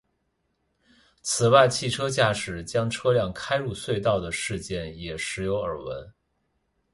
[1.21, 6.11] 此外汽车驾驶将车辆开入隧道的事件也时有耳闻。